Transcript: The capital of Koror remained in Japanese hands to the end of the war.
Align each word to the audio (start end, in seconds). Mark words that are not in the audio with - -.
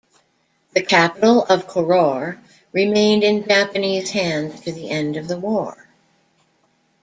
The 0.73 0.81
capital 0.81 1.43
of 1.45 1.67
Koror 1.67 2.39
remained 2.73 3.23
in 3.23 3.47
Japanese 3.47 4.09
hands 4.09 4.61
to 4.61 4.71
the 4.71 4.89
end 4.89 5.15
of 5.15 5.27
the 5.27 5.37
war. 5.37 5.89